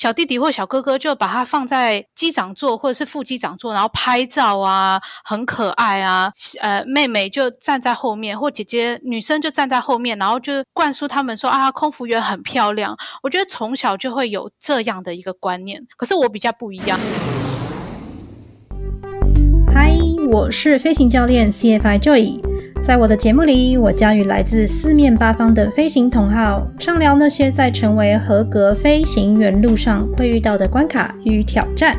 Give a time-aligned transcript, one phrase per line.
[0.00, 6.32] 小弟弟或小哥哥就把它放在机长座或者是副机长座，然后拍照啊，很可爱啊。
[6.62, 12.96] 呃，妹妹就站在后面，或姐姐女生就站在后面，然后就灌输他们说啊，空服员很漂亮。
[13.22, 16.98] 我觉得从小就会有这样的一个观念，可是我比较不一样。
[19.74, 19.94] 嗨，
[20.32, 22.38] 我是飞行教练 CFI Joy。
[22.80, 31.98] 在我的节目里，我将与来自四面八方的飞行同好畅聊那些在成为合格飞行员路上会遇到的关卡与挑战。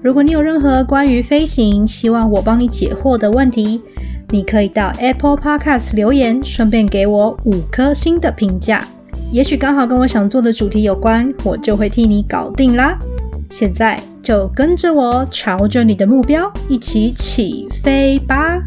[0.00, 3.80] 如果你有任何关于飞行希望我帮你解惑的问题，
[4.30, 8.86] 你可以到 Apple Podcast 留言，顺便给我五颗星的评价。
[9.32, 12.96] 也许刚好跟我想做的主题有关，我就会替你搞定啦。
[13.50, 18.62] 现在就跟着我，朝着你的目标一起起飞吧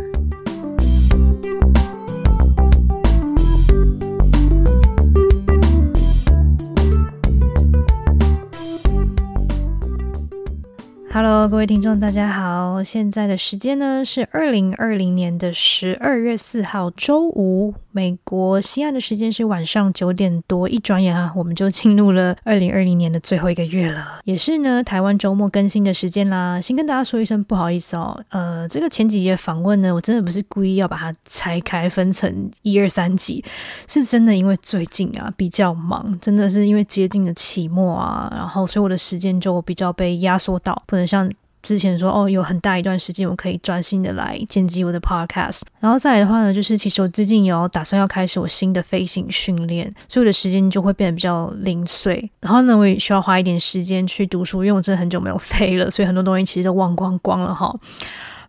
[11.09, 12.84] ！Hello，各位听众，大家好！
[12.84, 20.68] 现在的时间呢是二零二零年的十二月四号周五，美国西岸的时间是晚上九点多。
[20.68, 26.60] 一转眼啊， 我们就进入了二零二零年的最后一个月了，也是呢台湾周末更新的时间啦。
[26.60, 33.41] 先跟大家说一声不好意思哦，呃，这个前几节访问呢，我真的不是故意要把它拆开分成一二三集，
[33.87, 41.07] 是真的因为最近啊比较忙，真的是因为接近了期末啊，然后所以我的时间就比较被压缩到，不能。
[41.07, 41.32] 像
[41.66, 52.30] 之前说哦，有很大一段时间我可以专心的来剪辑我的 podcast，然后再来的话呢，就是其实我最近有打算要开始我新的飞行训练，所以我的时间就会变得比较零碎。
[52.40, 57.76] 然后呢，我也需要花一点时间去读书，因为我真的很久没有飞了，所以很多东西其实都忘光光了哈。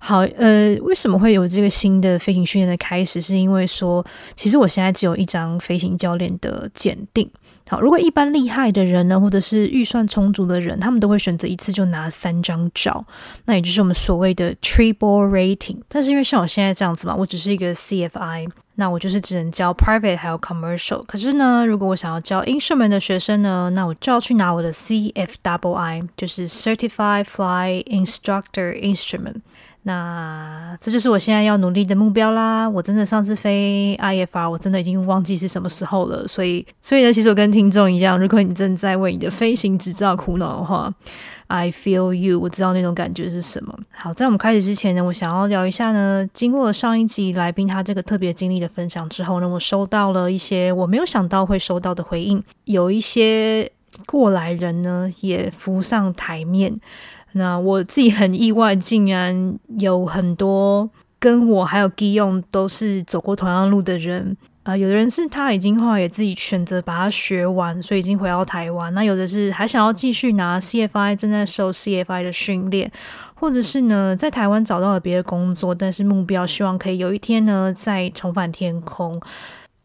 [0.06, 3.20] 好，呃，为什么会有这个新的飞行训练的开始？
[3.20, 7.28] 是因为说，其实我现在只有一张飞行教练的检定。
[7.68, 13.04] 好，如果一般厉害的人呢，或者是预算充足的人，他们都会选择一次就拿三张照，
[13.46, 15.78] 那也就是我们所谓的 triple rating。
[15.88, 21.04] 但是因为像我现在这样子嘛，我只是一个 CFI，那我就是只能教 private 还有 commercial。
[21.06, 29.40] 可是呢，如果我想要教 instrument 的学生呢，那我就要去拿我的 CFII，就是 Certified Fly Instructor Instrument。
[29.88, 32.68] 那这就是我现在要努力的目标啦！
[32.68, 36.26] 我真的上次飞 IFR，我真的已经忘记是什么时候了。
[36.26, 40.92] 所以，所以呢，其实我跟听众一样，如果你正在为你的飞行执照苦恼的话
[41.46, 43.78] ，I feel you，我知道那种感觉是什么。
[43.92, 53.70] 好，在我们开始之前呢，我想要聊一下呢，经过上一集来宾他这个特别经历的分享之后呢，我收到了一些我没有想到会收到的回应，有一些
[54.04, 56.78] 过来人呢也浮上台面。
[57.32, 64.74] 那我自己很意外，竟然有很多跟我还有 G 用都是走过同样路的人啊。
[64.74, 68.94] 有的人是他已经后来也自己选择把它学完，所以已经回到台湾。
[68.94, 72.90] 那有的是还想要继续拿 CFI，正在受 CFI 的训练，
[73.34, 79.20] 或者是呢在台湾找到了别的工作，但是目标希望可以有一天呢再重返天空。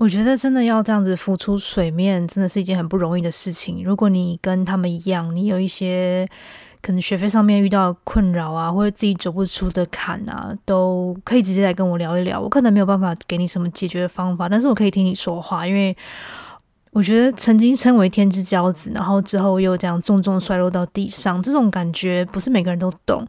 [0.01, 3.83] 我觉得真的要这样子浮出水面，真的是一件很不容易的事情。
[3.83, 6.27] 如果你跟他们一样，你有一些。
[6.81, 12.41] 可能学费上面遇到困扰啊，或者自己走不出的坎啊，都可以直接来跟我聊一聊。
[12.41, 15.95] 我可能没有办法给你什么解决的方法，但是我可以听你说话，因为
[16.89, 23.23] 我觉得曾经称为天之骄子，然后之后又这样重重摔落到地上，这种感觉不是每个人都懂。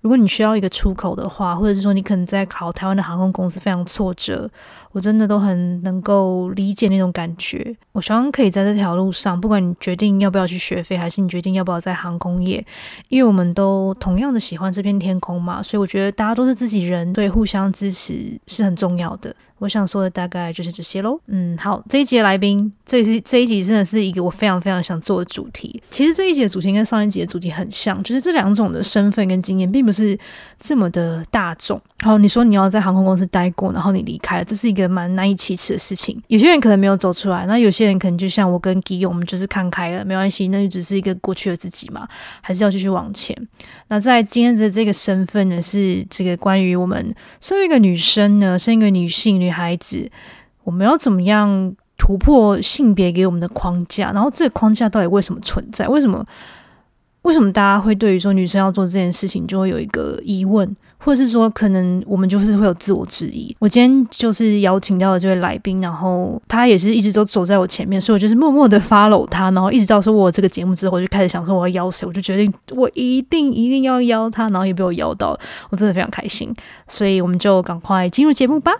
[0.00, 4.48] 如果你需要一个出口的话，或者是说你可能在考台湾的航空公司非常挫折，
[4.96, 7.76] 我真的都很能够理解那种感觉。
[7.92, 12.64] 我希望可以在这条路上，不管你决定要不要去学飞，还是你决定要不要在航空业，
[13.10, 19.36] 因为我们都同样的喜欢这片天空嘛，所以我觉得大家都是自己人，对互相支持是很重要的。
[19.58, 21.18] 我想说的大概就是这些喽。
[21.28, 25.82] 嗯，好，这一集来宾，这是这一集真的是一个我非常非常想做的主题。
[25.90, 30.18] 其实这一集的主题跟上一集的主题很像，就是这两种的身份跟经验并不是
[30.58, 31.80] 这么的大众。
[32.02, 36.22] 好，你说你要在航空公司待过，然后你离开了，这是一个蛮难以启齿的事情。
[36.28, 42.06] 有些人可能没有走出来，那有些人可能就像我跟 G 勇，我们就是看开了，没关系，那就只是一个过去的自己嘛，
[42.42, 43.36] 还是要继续往前。
[43.88, 49.26] 那在今天的这个身份呢，是这个关于我们身为一个女生呢，身为一个女性。
[49.40, 50.10] 女孩子，
[50.62, 54.12] 我们要怎么样突破性别给我们的框架？
[54.12, 55.88] 然后这个框架到底为什么存在？
[55.88, 56.24] 为什么？
[57.26, 63.54] 为什么大家会对于说女生要做这件事情就会有一个疑问，或者是说可能我们就是会有自我质疑？
[63.58, 75.36] 我今天就是邀请到了这位来宾，然后他也是一直都走在我前面，所以我就是默默的 follow 他，然后一直到说我这个节目之后，我就开始想说我要邀谁，我就决定我一定一定要邀他，然后也被我邀到，
[75.70, 76.54] 我真的非常开心，
[76.86, 78.72] 所以我们就赶快进入节目吧。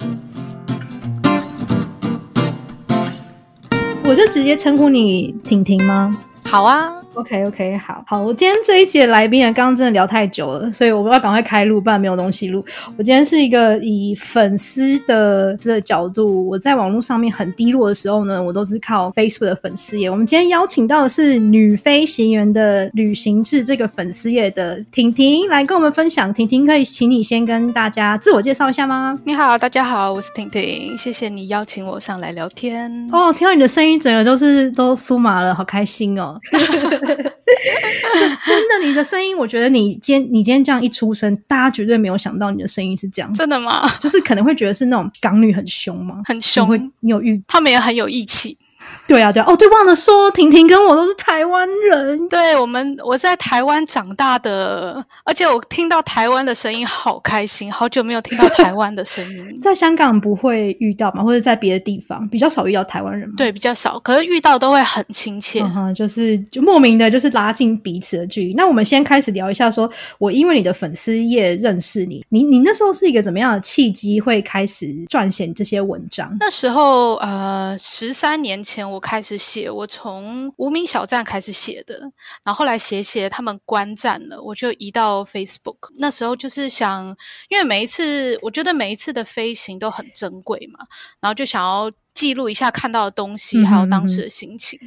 [4.05, 6.17] 我就直接称呼你婷婷吗？
[6.45, 7.03] 好啊。
[7.17, 12.63] OK OK，好好，我今天这一集的来宾啊，刚刚真的聊太久了，所以我要赶快开录，不然没有东西录。
[12.99, 20.11] 我今天是一个以粉丝的这个角度，我在网络上面很低落的时候呢，我都是靠 Facebook 的粉丝页。
[20.11, 26.33] 我们今天邀请到的是女飞行员的旅行志这个粉丝页的婷婷来跟我们分享。
[26.35, 29.19] 婷婷可以请你先跟大家自我介绍一下吗？
[29.25, 33.09] 你好，大家好，我是婷婷，谢谢你邀请我上来聊天。
[33.11, 36.39] 哦，听到你的声音，整个都是都酥麻了，好开心哦。
[38.47, 43.89] 真的，你的声音，我觉得你今你今天这样一出声，大家绝对没有想到你的声音是这样，真的吗？
[43.99, 46.23] 就是可能会觉得是那种港女很凶吗？
[46.25, 47.43] 很凶，你有遇？
[47.47, 48.57] 他们也很有义气。
[49.07, 52.29] 对啊，对哦，对，忘了说，婷婷跟我都是台湾人。
[52.29, 59.47] 对我们，我在台湾长大的，而且我听到台湾的声音好开心，好久没有听到台湾的声音。
[59.63, 61.23] 在香港不会遇到吗？
[61.23, 63.35] 或者在别的地方比较少遇到台湾人吗？
[63.37, 65.63] 对，比较少，可是遇到都会很亲切，
[65.95, 68.55] 就是就莫名的，就是拉近彼此的距离。
[68.55, 69.89] 那我们先开始聊一下，说
[70.19, 76.37] 我因为你的粉丝页认识你，你你那时候是一个怎么样的契机会开始撰写这些文章？
[76.41, 78.76] 那时候呃，十三年前。
[78.77, 81.99] 前我开始写，我从无名小站开始写的，
[82.45, 85.79] 然后后来写写他们观战了，我就移到 Facebook。
[85.97, 87.17] 那时候就是想，
[87.49, 90.87] 因为每一次我觉得每一次的飞行都很珍贵嘛，
[91.21, 94.81] 然后就想要记录一下看到的东西，还有当时的心情。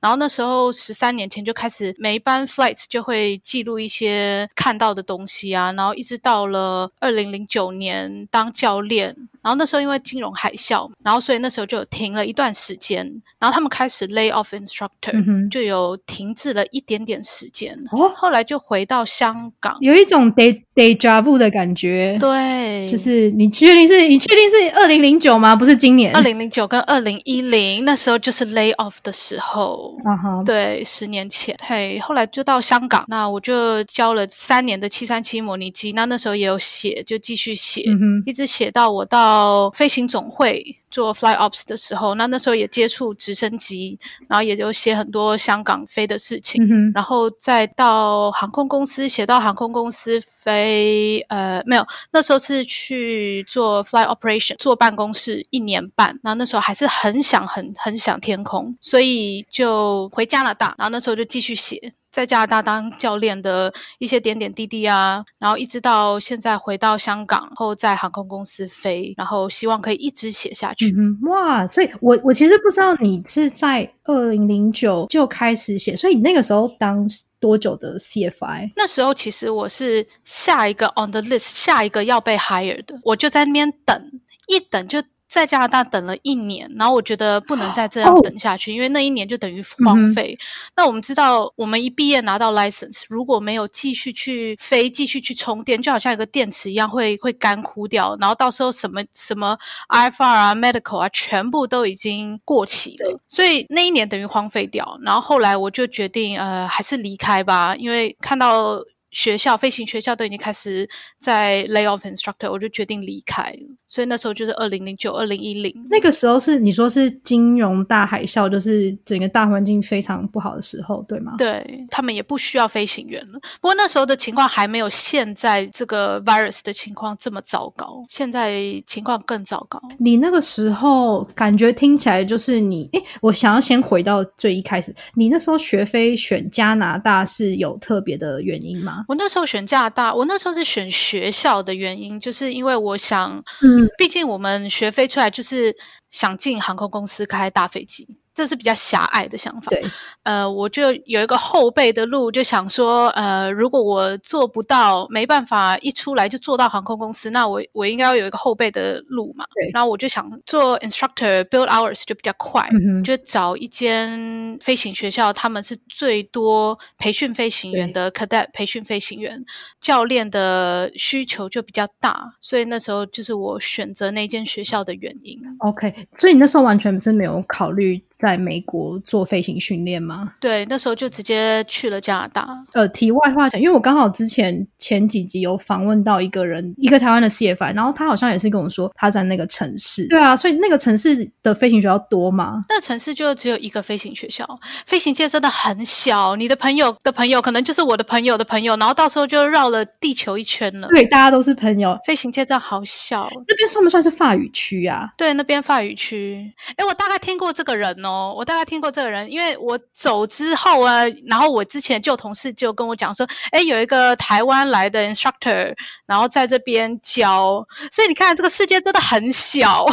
[0.00, 13.04] 然后那时候十三年前就开始每一班 flight 就会记录一些看到的东西啊，然后一直到了二零零九年当教练，然后那时候因为金融海啸，然后所以那时候就停了一段时间，
[13.38, 25.54] 然后他们开始 lay off instructor，就有停滞了一点点时间，哦，后来就回到香港，有一种 day day job 的感觉，对，就是你确定是你确定是二零零九吗？
[25.54, 29.94] 不是今年，二零零九跟二零一零那时候就是 lay off 的时候。
[30.04, 37.84] 啊哈，对，十年前，嘿，后来就到香港，那我就教了三年的七三七模拟机，那那时候也有写，就继续写，
[38.24, 40.79] 一直写到我到飞行总会。
[40.90, 43.98] 做 fly ops 的时候，那那时候也接触直升机，
[44.28, 61.92] 然后也就写很多香港飞的事情，然后再到航空公司写到航空公司飞，呃，没有，那时候是去做 fly operation，坐办公室一年半，然后那时候还是很想很很想天空，所以就回加拿大，然后那时候就继续写。
[62.10, 70.94] 在加拿大当教练的一些点点滴滴啊，然后一直到现在回到香港后，在航空公司飞，然后希望可以一直写下去。
[70.96, 77.06] 嗯哇，所以我我其实不知道你是在二零零九就开始写，所以你那个时候当
[77.38, 78.72] 多久的 CFI？
[78.76, 85.02] 那时候其实我是下一个 on the list，下一个要被 hire 的，我就在那边等，一等就。
[85.30, 90.36] 在加拿大等了一年，然后我觉得不能再这样等下去，因为那一年就等于荒废。
[90.76, 98.16] 那我们知道，我们一毕业拿到 license，如果没有继续去飞，继续去充电，就好像一个电池一样，会会干枯掉。
[98.20, 99.56] 然后到时候什么什么
[99.88, 103.20] IFR 啊、medical 啊，全部都已经过期了。
[103.28, 104.98] 所以那一年等于荒废掉。
[105.02, 108.82] 然后后来我就决定，呃，还是离开吧，因为看到。
[109.12, 110.88] 学校飞行学校都已经开始
[111.18, 113.52] 在 lay off instructor，我就决定离开。
[113.90, 121.34] 所以那时候就是二零零九、二零一零，那个时候是你说是金融大海啸，就是整个大环境非常不好的时候，对吗？
[121.36, 123.40] 对他们也不需要飞行员了。
[123.60, 129.80] 不过那时候的情况还没有现在这个 virus 的情况这么糟糕，现在情况更糟糕。
[129.98, 139.04] 你那个时候感觉听起来就是你，哎，我想要先回到最一开始，你那时候学飞选加拿大是有特别的原因吗？
[139.08, 145.76] 我那时候选加拿大，我那时候是选学校的原因，就是因为我想，嗯，毕竟我们学飞出来就是
[146.10, 148.19] 想进航空公司开大飞机。
[148.32, 149.70] 这是比较狭隘的想法。
[149.70, 149.84] 对，
[150.22, 159.44] 呃，我就有一个后备的路，就想说，呃，如果我做不到，没办法一出来就做到航空公司，那我我应该要有一个后备的路嘛。
[159.54, 162.68] 对，然后我就想做 instructor build hours 就比较快，
[163.04, 169.44] 就找一间飞行学校，他们是最多培训飞行员的 cadet 培训飞行员，
[169.80, 175.38] 教练的需求就比较大，所以那时候就是我选择那间学校的原因。
[175.58, 178.02] OK，所以你那时候完全是没有考虑。
[178.20, 180.34] 在美国做飞行训练吗？
[180.38, 182.46] 对，那时候就直接去了加拿大。
[182.74, 190.06] 呃，题外话讲，因为我刚好之前前几集有访问到一个人，一个台湾的 CFI，然后他好像也是跟我说他在那个城市。
[190.08, 192.62] 对啊，所以那个城市的飞行学校多吗？
[192.68, 194.46] 那城市就只有一个飞行学校，
[194.84, 196.36] 飞行界真的很小。
[196.36, 200.88] 你的朋友的朋友可能就是我的朋友的朋友，然后到时候就绕了地球一圈了。
[200.88, 201.98] 对，大家都是朋友。
[202.04, 203.30] 飞行界真的好小。
[203.48, 205.08] 那边算不算是法语区啊？
[205.16, 206.52] 对，那边法语区。
[206.76, 208.09] 哎，我大概听过这个人哦。
[208.10, 215.72] 哦，我大概听过这个人，因为我走之后啊，然后我之前旧同事就跟我讲说，哎，有一个台湾来的 instructor，
[216.06, 219.86] 然后在这边教，所以你看这个世界真的很小。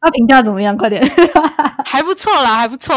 [0.00, 0.76] 他评价怎么样？
[0.76, 1.02] 快点，
[1.84, 2.94] 还不错啦，还不错。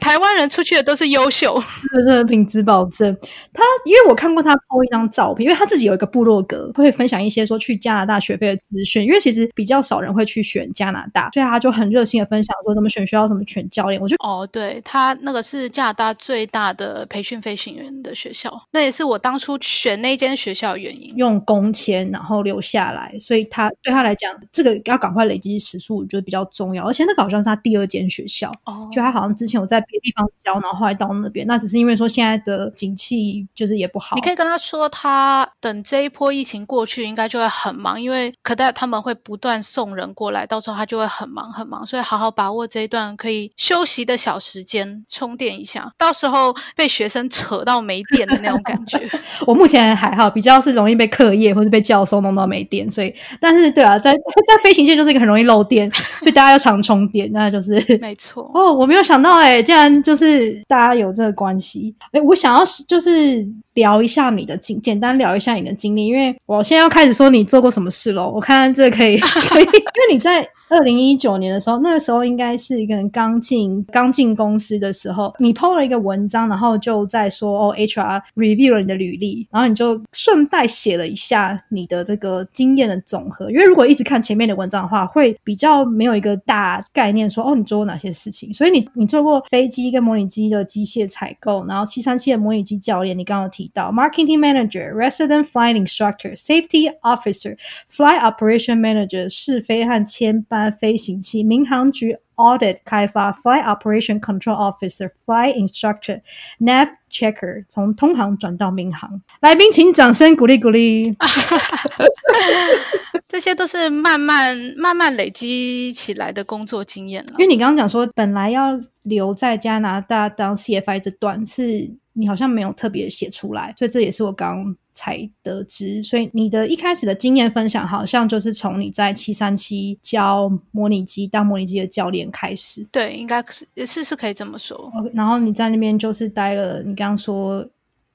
[0.00, 1.62] 台湾人出去的都是优秀，
[1.92, 3.14] 真的品质保证。
[3.52, 9.04] 他因为我看过他 po 一张照片，因为他自己有一个部落格，会分享一些说去加拿大学费的资讯。
[9.04, 14.00] 因为其实比较少人会去选加拿大，所以他就很热心的分享说怎么选学校，怎么选教练。
[14.00, 21.12] 我就哦，对他那个是加拿大最大的培训飞行员的学校，那也是我当初选那间学校的原因。
[21.16, 26.84] 用工签然后留下来，所以他对他来讲，这个要赶快累积时数，我觉得比较重要。
[26.86, 34.16] 而且那个好像是他第二间学校，哦，就他好像之前有在别的地方教，然后后来到那边，那只是因为说现在的景气就是也不好。
[34.16, 48.98] 你可以跟他说，他等这一波疫情过去，应该就会很忙，因为可待他们会不断送人过来，到时候他就会很忙很忙，所以好好把握这一段可以休息的小时间，充电一下，到时候被学生扯到没电的那种感觉。
[49.46, 55.90] 我目前还好，比较是容易被课业或者被教授弄到没电，所以但是对啊，在在飞行界就是一个很容易漏电，
[56.28, 58.50] 所以大家要常充电，那就是没错。
[58.52, 61.94] 哦，我没有想到哎，竟然就是大家有这个关系。
[62.12, 63.42] 哎，我想要就是
[63.72, 68.30] 聊一下你的经，简单聊一下你的经历，因为我现在要开始说你做过什么事喽。
[68.34, 70.46] 我看这可以，可以，因为你在。
[70.70, 83.50] 二零一九年的时候，那个时候应该是一个人刚进刚进公司的时候，你 PO 了一个文章，然后就在说哦，HR review 了你的履历，然后你就顺带写了一下你的这个经验的总和。
[83.50, 88.52] 因为如果一直看前面的文章的话，会比较没有一个大概念，说哦，你做过哪些事情。
[88.52, 97.56] 所以你你做过飞机跟模拟机的机械采购，然后七三七的模拟机教练，你刚刚提到 marketing manager、resident flight instructor、safety officer、
[97.90, 100.57] flight operation manager 试飞和签班。
[100.80, 106.20] 飞行器民航局 audit 开发 flight operation control officer flight instructor
[106.60, 111.16] nav checker 从通航转到民航，来宾请掌声鼓励鼓励。
[113.28, 117.32] 这些都是慢慢慢慢累积起来的工作经验了。
[117.32, 124.74] 因为你刚刚讲说，本来要留在加拿大当 CFI 这段，是你好像没有特别写出来，所以这也是我刚。
[124.98, 132.84] 才得知，所以你的一开始的经验分享，好像就是从你在七三七教模拟机当模拟机的教练开始。
[132.90, 134.90] 对，应该是是是可以这么说。
[135.14, 137.64] 然后你在那边就是待了，你刚刚说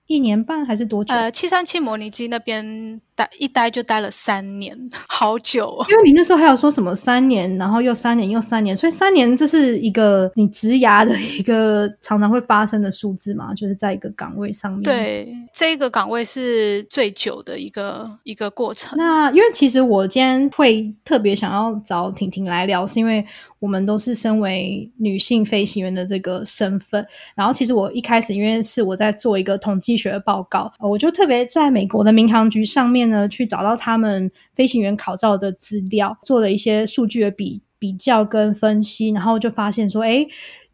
[0.08, 1.16] 一年半还是多久？
[1.16, 3.00] 呃，七三七模拟机那边。
[3.16, 4.78] 待一待就待了三年，
[5.08, 5.84] 好久。
[5.90, 13.54] 因为你那时候还有说什么三年，然后又三年又三年，所以三年这是一个你职涯的一个常常会发生的数字嘛？
[13.54, 14.82] 就是在一个岗位上面。
[14.82, 18.98] 对，这个岗位是最久的一个一个过程。
[18.98, 23.24] 那因为其实我今天会特别想要找婷婷来聊，是因为
[23.60, 27.06] 我们都是身为女性飞行员的这个身份。
[27.36, 33.03] 然后其实我一开始因为是我在做一个统计学的报告，我就特别在美国的民航局上面。
[33.10, 40.26] 呢，去找到他们飞行员考照的资料，做了一些数据的比比较跟分析，然后就发现说，哎，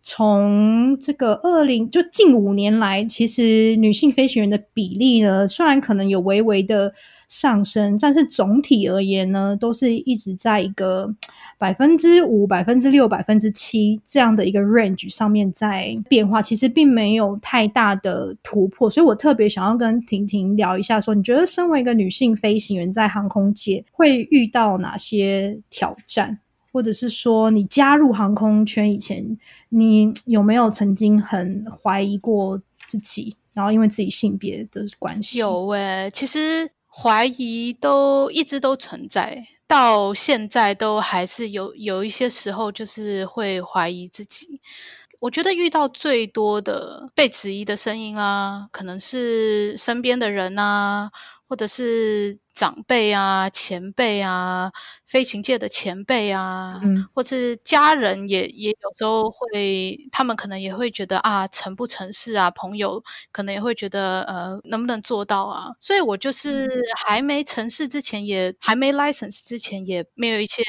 [0.01, 6.93] 从这个二零就近五年来，其实女性飞行员的比例呢，虽然可能有微微的。
[7.29, 11.07] 上升，但是总体而言呢，都是一直在一个
[11.59, 18.89] 百分之五、百分之六、百分之七这样的一个 range 上面在变化，其实并没有太大的突破。
[18.89, 26.39] 所以我特别想要跟婷婷聊一下，说你觉得身为一个女性飞行员，在航空界会遇到哪些挑战，
[26.73, 29.37] 或者是说你加入航空圈以前，
[29.69, 35.37] 你有没有曾经很怀疑过自己，然后因为自己性别的关系？
[35.37, 36.67] 有诶，其实。
[37.01, 44.59] 怀疑都一直都存在，到现在都还是有有一些时候，就是会怀疑自己。
[45.19, 51.11] 我觉得遇到最多的被质疑的声音啊，可能是身边的人啊，
[51.47, 52.37] 或者是。
[52.59, 54.69] 长辈啊，前辈啊，
[55.07, 63.01] 飞行界的前辈啊，嗯，或是家人也也有时候会，他们可能也会觉得啊，成不成事啊，朋友
[63.31, 65.69] 可能也会觉得呃，能不能做到啊？
[65.79, 70.61] 所以我就是还没成事之前，也还没 license 之前，也没有一些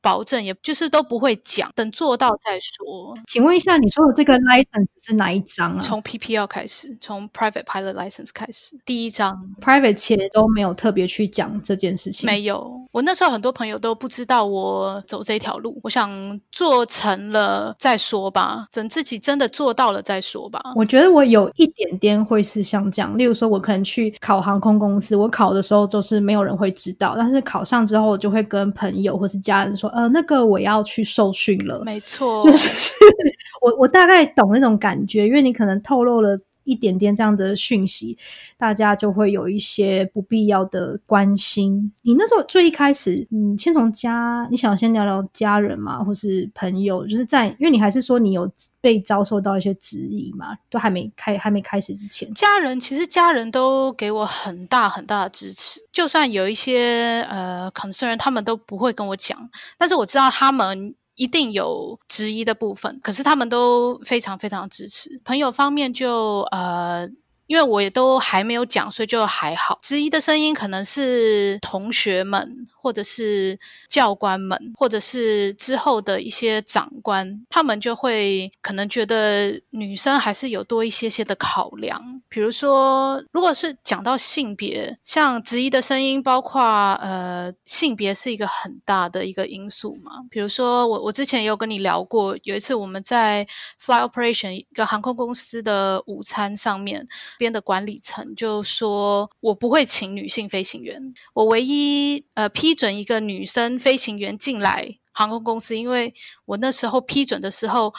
[0.00, 3.16] 保证，也就是都不会讲，等做到再说。
[3.28, 5.80] 请问一下，你说的这个 license 是哪一张啊？
[5.80, 11.30] 从 PPL 开始，从 private pilot license 开始，第一张 private 且都没有特别去。
[11.36, 12.26] 讲这件事情？
[12.26, 15.78] 没有，我那时候很多朋友都不知道我走这条路。
[15.82, 20.58] 我想做成了再说吧，等自己真的做到了再说吧。
[20.74, 31.82] 我觉得我有一点点会是像这样，例如说，我可能去考航空公司，我考的时候都是没有人会知道，但是考上之后，我就会跟朋友或是家人说，呃，那个我要去受训了。
[31.84, 32.94] 没错，就是
[33.60, 36.38] 我我大概懂那种感觉，因为你可能透露了。
[36.66, 38.18] 一点点这样的讯息，
[38.58, 41.90] 大家就会有一些不必要的关心。
[42.02, 60.94] 你那时候最一开始，嗯，先从家，你想先聊聊家人嘛，或是朋友，就是在，因为你还是说你有被遭受到一些质疑嘛，都还没开，还没开始之前，家人其实家人都给我很大很大的支持，就算有一些呃 concern，他们都不会跟我讲，但是我知道他们。
[61.16, 65.20] 一定有质疑的部分，可是他们都非常非常支持。
[65.24, 67.08] 朋友方面就呃。
[67.48, 69.78] 因为我也都还没有讲，所以就还好。
[69.80, 82.22] 质疑的声音可能是同学们，或者是教官们，或者是之后的一些长官，他们就会可能觉得女生还是有多一些些的考量。
[82.28, 90.12] 比如说，如果是讲到性别，像质疑的声音，包括呃性别是一个很大的一个因素嘛。
[90.30, 93.44] 比如说，我我之前也有跟你聊过，有一次我们在
[93.80, 97.04] Fly Operation 一个航空公司的午餐上面。
[97.36, 106.14] 边的管理层就说：“我不会请女性飞行员，我唯一呃批准一个女生飞行员进来航空公司，因为
[106.44, 107.92] 我那时候批准的时候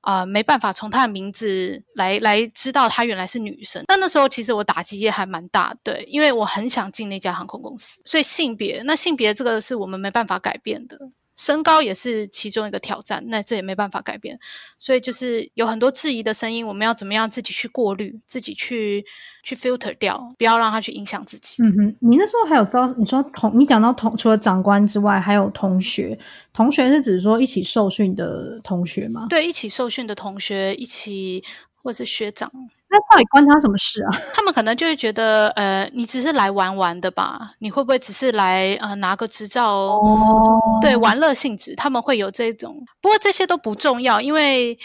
[0.00, 3.84] 啊没办法从她的名字来来知道她原来是女生。
[3.86, 10.98] 但那时候其实我打击也还蛮大，对，因为我很想进那家航空公司，所以性别那性别这个是我们没办法改变的。”
[11.36, 14.38] 身高也是其中一个挑战，那这也没办法改变，
[14.78, 19.04] 所以就是有很多质疑的声音，我们要怎么样自己去过滤，自己去
[19.42, 21.62] 去 filter 掉，不要让它去影响自己。
[21.62, 26.18] 嗯哼，你那时候还有招，你说同你讲到同除了长官之外，还有同学，
[26.52, 29.26] 同学是指说一起受训的同学吗？
[29.30, 31.42] 对，一起受训的同学，一起
[31.82, 32.52] 或者是学长。
[32.92, 34.10] 那到底关他什么事啊？
[34.34, 37.54] 他们可能就会觉得，呃，你只是来玩玩的吧？
[37.60, 39.96] 你会不会只是来呃拿个执照？
[39.96, 42.84] 哦，对，玩乐性质，他们会有这种。
[43.00, 44.76] 不过这些都不重要，因为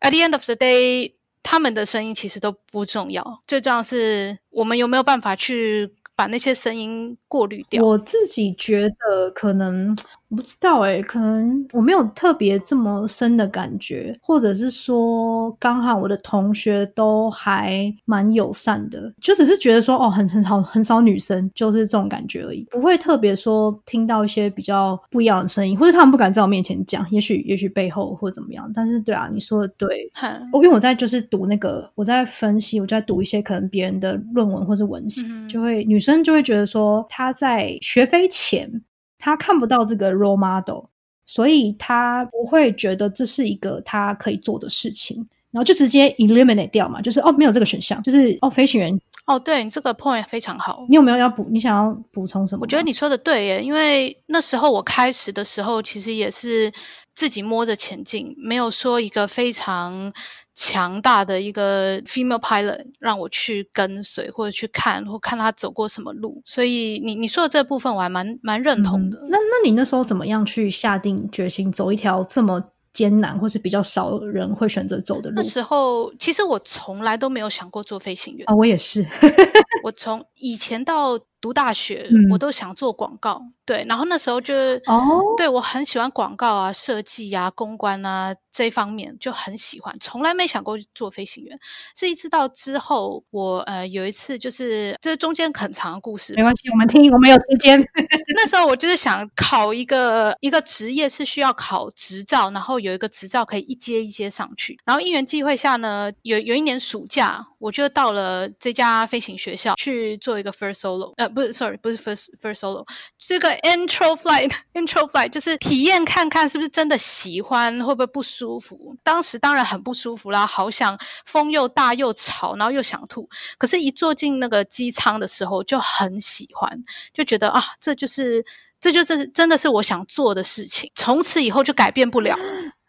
[0.00, 1.12] at the end of the day，
[1.42, 3.42] 他们的声音其实都不重要。
[3.48, 7.82] 最重要是我们有没有办法去把那些声音过滤掉。
[7.82, 9.96] 我自己觉得可能。
[10.30, 28.70] 我不知道哎，可能我没有特别这么深的感觉，或者是说刚好我的同学都还蛮友善的，就只是觉得说哦，很很好很少女生，就是这种感觉而已，不会特别说听到一些比较不一样的声音，或者他们不敢在我面前讲，也许也许背后或者怎么样。
[28.74, 30.10] 但是对啊，你说的对，
[30.52, 38.70] 我因为我在就是读那个，我在分析，我在读一些可能别人的论文或是文献，就会女生就会觉得说她在学飞前。
[39.18, 40.84] 他看不到这个 role model，
[41.26, 45.16] 所以他不会觉得这是一个他可以做的事情，
[45.50, 51.46] 然后就直接 eliminate 掉嘛，就是哦没有这个选项，就是哦飞行员哦，对你这个 point 非常好，你有没有要补？
[51.50, 52.60] 你想要补充什么？
[52.62, 56.72] 我觉得你说的对耶，因为那时候我开始的时候其实也是
[57.12, 60.12] 自己摸着前进，没有说一个非常。
[60.60, 69.16] 强大的一个 female pilot 让我去跟随或者去看或看他走过什么路，所以你你说的这部分我还蛮蛮认同的。
[69.28, 72.60] 那那你那时候怎么样去下定决心走一条这么
[72.92, 75.36] 艰难或是比较少人会选择走的路？
[75.36, 79.06] 那时候其实我从来都没有想过做飞行员啊，我也是，
[79.84, 81.16] 我从以前到。
[81.40, 84.54] 读大学，我都想做广告，对，然后那时候就
[84.86, 91.56] 哦，对我很喜欢广告啊、设计啊、公关啊这方面就很喜欢，从来没想过做飞行员。
[91.94, 97.80] 是一直到之后，我呃有一次就是这中间很长的故事，没关系，我们听，我们有时间。
[98.34, 104.76] 那时候我就是想考一个一个职业是需要考执照，然后有一个执照可以一阶一阶上去。
[104.84, 111.27] 然后因缘际会下呢，有有一年暑假，我就到了这家飞行学校去做一个 first solo，呃。
[111.28, 112.86] 不是，sorry，不是 first first solo，
[113.18, 118.96] 这个 intro flight，intro flight 就是体验看看是不是真的喜欢，会不会不舒服。
[119.02, 123.28] 当时当然很不舒服啦，好想风又大又吵，然后又想吐。
[123.58, 128.44] 可是，一坐进那个机舱的时候，就很喜欢，就觉得啊，这就是
[128.80, 130.90] 这就是真的是我想做的事情。
[130.94, 132.36] 从此以后就改变不了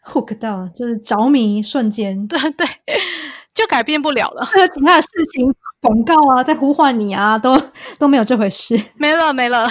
[0.04, 2.66] ，hook 到就是着迷瞬间，对对，
[3.54, 4.44] 就改变不了了。
[4.44, 5.54] 还有其他的事情。
[5.80, 7.56] 广告啊，在呼唤你啊，都
[7.98, 9.66] 都没有这回事，没了没了。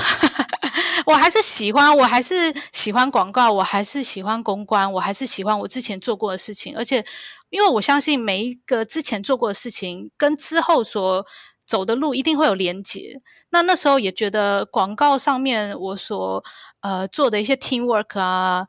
[1.06, 6.76] 我还是喜欢，我还是喜欢广告，我还是喜欢公关，我还是喜欢我之前做过的事情。
[6.76, 7.06] 而且，
[7.50, 11.26] 因为我相信每一个之前做过的事情，跟之后所
[11.65, 13.22] 走的路一定会有连结。
[13.52, 16.43] 那那时候也觉得广告上面我所
[16.82, 18.67] 呃做的一些 teamwork 啊。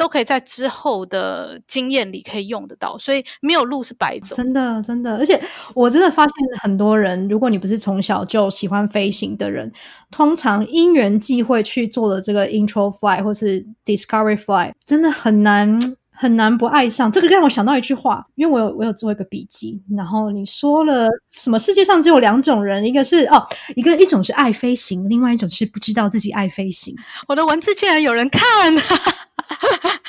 [0.00, 4.34] 都可以在之后的经验里可以用得到，所以没有路是白走。
[4.34, 5.38] 真的，真的，而且
[5.74, 9.70] 我真的发现很多人，如果你不是从小就喜欢飞行的人，
[10.10, 15.78] 通常因缘际会去做的这个 intro fly 或是 discovery fly，真的很难
[16.10, 17.12] 很难不爱上。
[17.12, 21.58] 这个让我想到一句话，因为我有我有做一个笔记，然后你说了什么？
[21.58, 26.96] 世界上只有两种人，一个是哦，一个一种是爱飞行，另外一种是不知道自己爱飞行。
[27.28, 28.42] 我的文字竟然有人看。
[29.29, 29.29] 当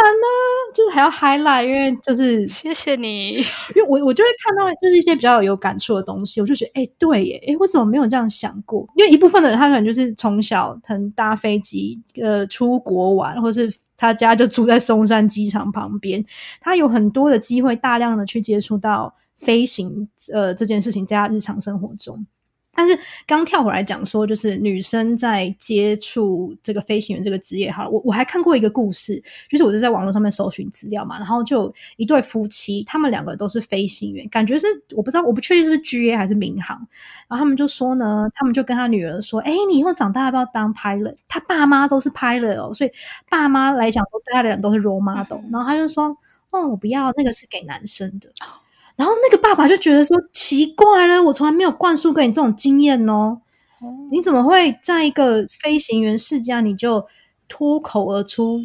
[0.00, 0.26] 然呢，
[0.74, 3.36] 就是还要 highlight，因为就是 谢谢你，
[3.74, 8.86] 因为我我就会看到就是一些比较有感触的东西，我就觉得哎，对耶，哎，我怎么没有这样想过？
[8.96, 16.24] 因为一部分的人他可能就是从小能搭飞机，呃，出国玩，或是他家就住在松山机场旁边，
[16.60, 22.26] 他有很多的机会，大量的去接触到飞行，呃，这件事情在他日常生活中。
[22.72, 36.76] 但是刚跳回来讲说，就是女生在接触这个飞行员这个职业，哈，我我还看过一个故事，就是我就在网络上面搜寻资料嘛，然后就一对夫妻，他们两个都是飞行员，感觉是我不知道，我不确定是不是 GA 还是民航，
[37.28, 41.16] 然后他们就说呢，他们就跟他女儿说，哎，你以后长大要不要当 pilot？
[41.28, 42.90] 他爸妈都是 pilot 哦，所以
[43.28, 46.16] 爸妈来讲都对他的人都是 role model，然后他就说，
[46.50, 48.30] 哦，我不要，那个是给男生的。
[49.00, 53.40] 然后那个爸爸就觉得说奇怪了，我从来没有灌输给你这种经验哦，
[54.12, 57.06] 你怎么会在一个飞行员世家你就
[57.48, 58.60] 脱口而出，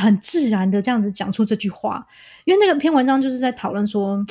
[0.00, 2.06] 很自然的这样子讲出这句话？
[2.44, 4.24] 因为那个篇文章就是在讨论说。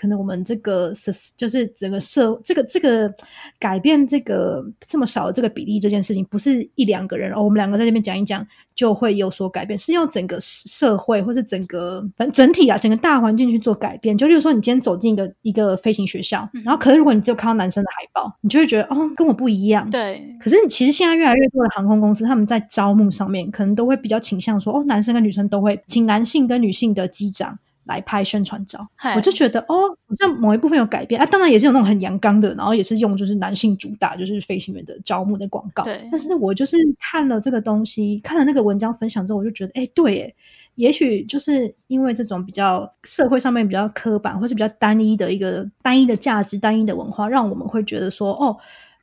[0.00, 3.12] 可能我们这个是就是整个社这个这个
[3.58, 14.16] 改变这个这么少的这个比例这件事情，不是一两个人哦，我们两个在这边讲一讲就会有所改变，是要整个社会或是整个反正整体啊，整个大环境去做改变。
[14.16, 19.90] 就例如说，你今天走进一个一个飞行学校，然后可是如果你只有看到男生的海报，你就会觉得哦，跟我不一样。
[19.90, 20.34] 对。
[20.40, 27.58] 可是你其实现在越来越多的航空公司，他们在招募上面可能都会比较倾向说，哦，男生跟女生都会请男性跟女性的机长。
[27.84, 28.78] 来拍宣传照，
[29.16, 31.26] 我就觉得哦，好像某一部分有改变啊。
[31.26, 35.82] 当然也是有那种很阳刚的，然后也是用就是男性主打，就是飞行员的招募的广告。
[35.84, 40.34] 对，但是我就是看了这个东西，看了那个文章分享之后，我就觉得，哎，对，耶，
[40.76, 48.56] 也许就是因为这种比较社会上面比较刻板，或是比较单一的一个单一的价值、单一的文化，让我们会觉得说，哦。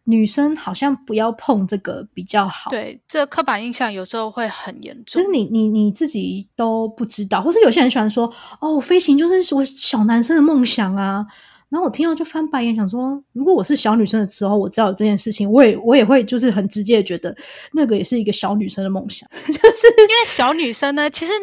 [0.09, 2.71] 女生好像不要碰这个比较好。
[2.71, 5.21] 对，这刻板印象有时候会很严重。
[5.21, 11.25] 就是你你你自己都不知道，或是有些人喜欢说：“哦，飞行就是我小男生的梦想啊。”
[11.69, 17.35] 然后我听到就翻白眼，想说：如果我是小女生的时候，我知道有这件事情，我也我也会就是很直接觉得
[17.73, 19.27] 那个也是一个小女生的梦想。
[19.45, 19.59] 就是
[19.97, 21.33] 因为小女生呢，其实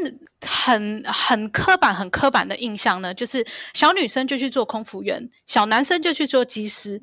[0.46, 7.00] 很很刻板、很刻板的印象呢，就是小女生就去做空服员，小男生就去做机师。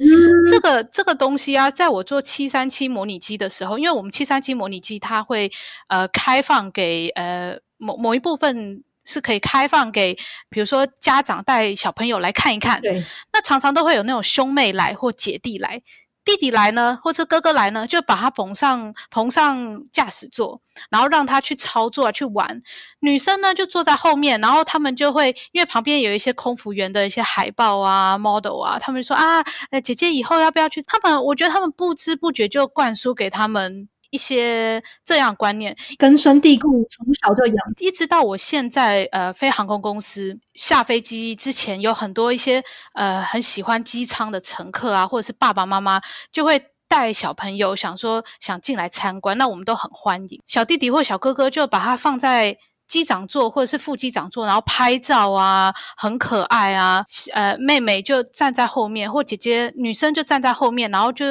[0.50, 5.52] 这个这个东西啊，在我做七三七模拟机的时候，因为我们七三七模拟机它会
[5.88, 8.84] 呃开放给呃某某一部分。
[9.04, 10.16] 是可以开放给，
[10.48, 12.80] 比如说家长带小朋友来看一看。
[12.80, 15.82] 对，那常常都会有那种兄妹来或姐弟来，
[16.24, 22.62] 弟弟来呢，或是哥哥来呢，就把他捧上捧上驾驶座，然后让他去操作去玩。
[23.00, 29.44] 女生呢就坐在后面，然后他们就会因为旁边有一些空服员的一些海报啊、model 啊，他们说啊，
[29.84, 30.82] 姐姐以后要不要去？
[30.84, 33.88] 他们我觉得他们不知不觉就灌输给他们。
[34.12, 50.42] 一些这样观念根深蒂固，从小就养，一直到我现在呃飞航空公司下飞机之前，有很多一些呃很喜欢机舱的乘客啊，或者是爸爸妈妈就会带小朋友，想说想进来参观，那我们都很欢迎。
[50.46, 57.06] 小弟弟或小哥哥就把它放在机长座或者是副机长座，然后拍照啊，很可爱啊。
[57.32, 61.26] 呃，妹妹就站在后面，或姐姐女生就站在后面，然后就。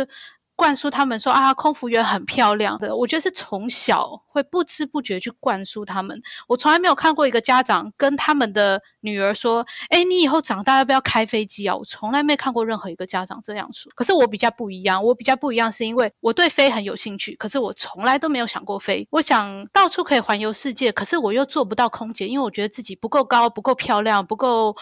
[0.60, 6.20] 灌输他们说啊，空服员很漂亮的，我觉得是从小会不知不觉去灌输他们。
[6.48, 13.90] 我从来没有看过一个家长跟他们的女儿说：“哎，你以后长大要不要开飞机啊？”我从来没看过任何一个家长这样说。
[13.94, 19.08] 可是我比较不一样，我比较不一样是因为我对飞很有兴趣，可是我从来都没有想过飞。
[19.12, 24.76] 我想到处可以环游世界，可是我又做不到空姐，因为我觉得自己不够高、不够漂亮、不够。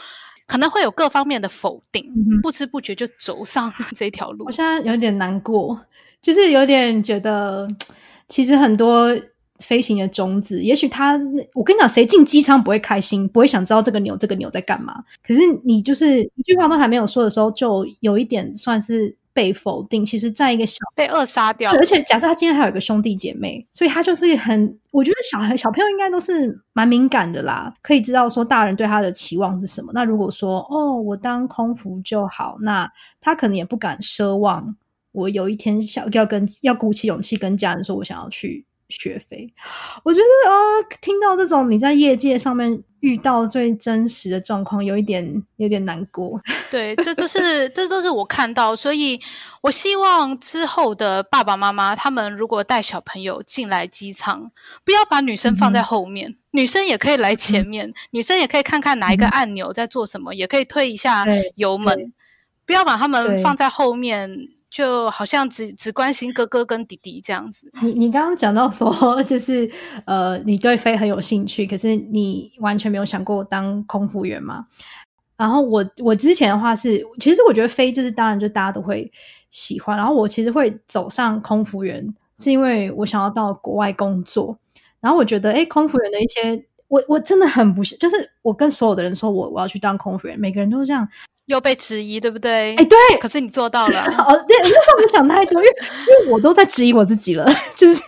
[0.48, 2.10] 可能会有各方面的否定，
[2.42, 4.46] 不知不觉就走上 这条路。
[4.46, 5.78] 我现在有点难过，
[6.20, 7.68] 就是有点觉得，
[8.28, 9.14] 其实很多
[9.58, 11.20] 飞行的种子，也许他，
[11.52, 15.04] 我跟你讲，谁进机舱不会开心，不会想知道这个牛这个牛在干嘛？
[15.22, 29.92] 可是你就是一句话都还没有说的时候，就有一点算是被否定，其实在一个小被扼杀掉，而且假设他今天还有一个兄弟姐妹，所以他就是很，我觉得小孩小朋友应该都是蛮敏感的啦，可以知道说大人对他的期望是什么。
[29.94, 34.76] 那如果说哦，我当空服就好，那他可能也不敢奢望
[35.12, 38.64] 我有一天想要跟要鼓起勇气跟家人说我想要去。
[38.90, 39.52] 学飞，
[40.02, 40.56] 我觉得啊，
[41.02, 46.40] 听到这种你在业界上面遇到最真实的状况，有一点有点难过。
[46.70, 49.20] 对，这都是这都是我看到，所以
[49.62, 54.50] 我希望之后的爸爸妈妈他们如果带小朋友进来机场，
[54.84, 62.12] 不要把女生放在后面，女生也可以来前面，女生也可以看看哪一个按钮在做什么，也可以推一下油门，
[62.66, 64.48] 不要把他们放在后面。
[64.70, 67.70] 就好像只只关心哥哥跟弟弟这样子。
[67.82, 68.90] 你你刚刚讲到说，
[69.24, 69.70] 就是
[70.04, 74.66] 呃，你对飞很有兴趣，可是你完全没有想过当空服员嘛？
[75.36, 79.10] 然后我我之前的话是，其实我觉得飞就是当然就大家都会
[79.50, 79.96] 喜欢。
[79.96, 84.58] 然后我其实会走上空服员，是因为我想要到国外工作。
[85.00, 91.08] 然后我觉得，哎，空服员的一些，我我真的很不，就是我跟所有的人说我我要去当空服员，每个人都是这样。
[91.48, 92.74] 又被质疑，对不对？
[92.76, 94.00] 哎，对，可是你做到了。
[94.16, 97.44] 哦，对，那我想太多，因为因为我都在质疑我自己了，
[97.76, 98.02] 就是，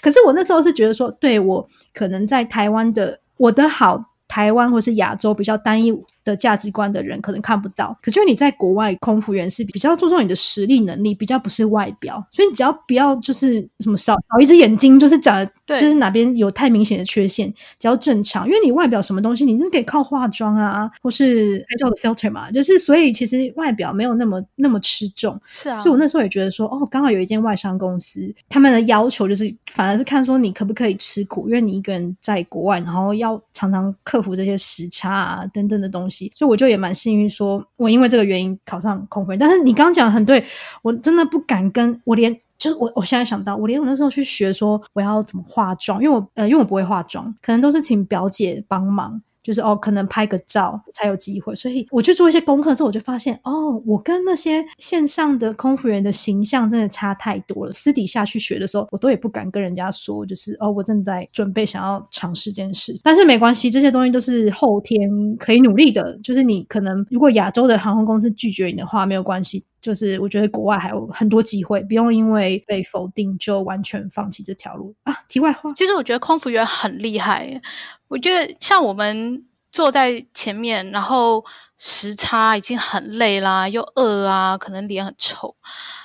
[0.00, 4.00] 可是我那时候是觉得说，对我可能在台湾的我的好。
[4.32, 5.92] 台湾或是亚洲比较单一
[6.24, 34.20] 的价值观的人可能看不到，可是因为你在国外空服员是比较注重你的实力能力，比较不是外表，所以你只要不要就是什么少少一只眼睛，就是长就是哪边有太明显的缺陷，只要正常，因为你外表什么东西你是可以靠化妆啊，或是拍照的 filter 嘛，就是所以其实外表没有那么那么吃重，是啊，所以我那时候也觉得说，哦，刚好有一间外商公司，他们的要求就是反而是看说你可不可以吃苦，因为你一个人在国外，然后要常常克。
[34.20, 39.38] 克服这些时差啊等等的东西，所以我就也蛮幸运，说我因为这个原因考上空服员。
[39.38, 40.44] 但是你刚刚讲的很对，
[40.82, 49.22] 我真的不敢跟我连就是我我现在想到，我连我那时候去学说我要怎么化妆，因为我呃因为我不会化妆，可能都是请表姐帮忙。
[49.42, 57.72] 就是哦，可能拍个照才有机会，所以我去做一些功课之后，我就发现哦，我跟那些线上的空服员的形象真的差太多了。
[57.72, 62.94] 私底下去学的时候，我都也不敢跟人家说，就是哦，我正在准备想要尝试这件事。
[63.02, 66.18] 但是没关系，这些东西都是后天可以努力的。
[66.22, 69.64] 就是你可能如果亚洲的航空公司拒绝你的话，没有关系。
[69.80, 75.12] 就是我觉得国外还有很多机会，不用因为被否定就完全放弃这条路啊。
[75.28, 77.60] 题外话，其实我觉得空服员很厉害。
[78.08, 81.44] 我觉得像我们坐在前面，然后
[81.80, 85.56] 时差已经很累啦，又饿啊，可能脸很臭。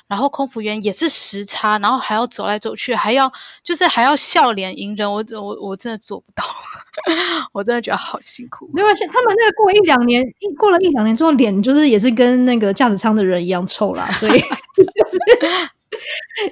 [0.07, 3.31] 然后空服员也是时差，然后还要走来走去，还要
[3.63, 5.11] 就是还要笑脸迎人。
[5.11, 6.43] 我我我真的做不到，
[7.51, 8.69] 我真的觉得好辛苦。
[8.71, 14.39] 没关系，他们那个过一两年，一过了一两年之后，脸就是也是跟那个驾驶舱的人一样臭啦，所以
[14.77, 15.19] 就是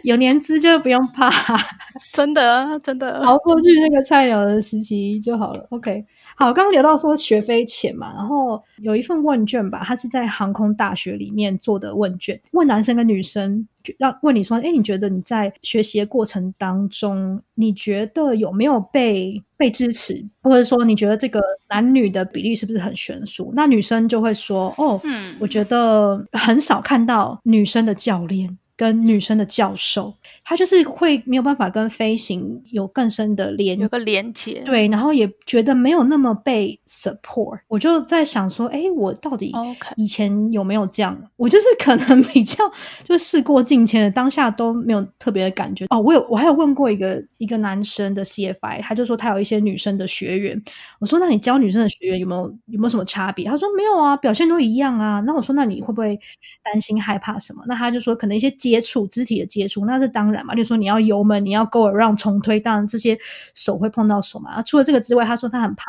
[0.01, 1.29] 有年资就不用怕，
[2.11, 5.67] 真的真的熬过去那个菜鸟的时期就好了。
[5.69, 6.03] OK。
[6.35, 13.67] 好，刚刚聊到说学费钱嘛，然后有一份问卷吧，它是在航空大学里面做的问卷，问男生跟女生，
[13.97, 23.51] 让问你说，哎，你觉得你在学习的过程当中，你觉得有没有被被支持，或者说你觉得这个男女的比例是不是很悬殊？
[23.55, 28.57] 那女生就会说，哦，嗯，我觉得很少看到女生的教练。
[28.75, 37.59] 跟女生的教授，他就是会没有办法跟飞行有更深的连有个连接，对，然后也觉得没有那么被 support。
[37.67, 39.53] 我就在想说，哎，我到底
[39.95, 41.15] 以前有没有这样？
[41.37, 42.57] 我就是可能比较
[43.03, 45.85] 就事过境迁了，当下都没有特别的感觉。
[45.91, 50.59] 哦，我有我还有问过一个一个男生的 CFI，他就说他有一些女生的学员。
[50.99, 53.45] 我说那你教女生的学员有没有有没有什么差别？
[53.45, 55.19] 他说没有啊，表现都一样啊。
[55.19, 56.19] 那我说那你会不会
[56.63, 57.63] 担心害怕什么？
[57.67, 58.51] 那他就说可能一些。
[58.71, 60.55] 接触肢体的接触，那是当然嘛。
[60.55, 63.17] 就说你要油门，你要 go around 重推，当然这些
[63.53, 64.61] 手会碰到手嘛。
[64.61, 65.83] 除了这个之外，他说他很怕，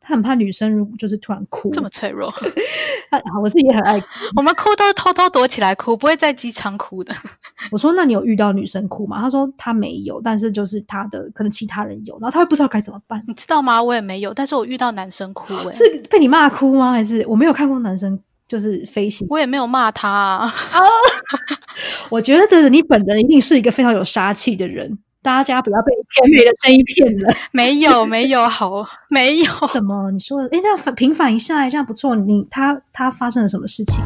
[0.00, 2.28] 他很怕女生如果就是突然哭，这么脆弱。
[3.10, 4.00] 啊我自己也很爱，
[4.36, 7.12] 我们哭都是偷偷躲起来哭，不会在机场哭的。
[7.72, 9.20] 我说那你有遇到女生哭吗？
[9.20, 13.24] 他说他没有，但是就是他的可能其他人有，然后他会不知道该怎么办。
[13.26, 13.82] 你知道吗？
[13.82, 16.92] 我也没有，但是我遇到男生哭，哎，是被你骂哭吗？
[16.92, 18.20] 还是我没有看过男生？
[18.50, 20.08] 就是飞行，我也没有骂他。
[20.10, 20.52] 啊。
[22.10, 27.32] 我觉得你本人一定是一个非常有杀气的人，大家不要被甜美的声音骗了。
[27.52, 29.44] 没有，没有，好，没有。
[29.72, 30.10] 什么？
[30.10, 32.16] 你说，哎，那平反一下，这样不错。
[32.16, 34.02] 你他他发生了什么事情？